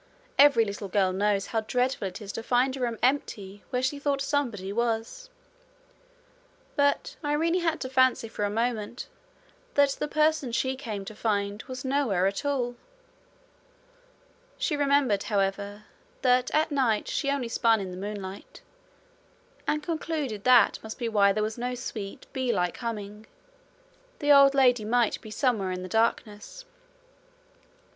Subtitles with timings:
[0.39, 3.99] Every little girl knows how dreadful it is to find a room empty where she
[3.99, 5.29] thought somebody was;
[6.75, 9.07] but Irene had to fancy for a moment
[9.75, 12.73] that the person she came to find was nowhere at all.
[14.57, 15.83] She remembered, however,
[16.23, 18.63] that at night she spun only in the moonlight,
[19.67, 23.27] and concluded that must be why there was no sweet, bee like humming:
[24.17, 26.65] the old lady might be somewhere in the darkness.